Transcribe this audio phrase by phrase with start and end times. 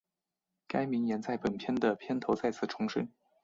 [0.67, 3.07] 该名言在本片的片头再次重申。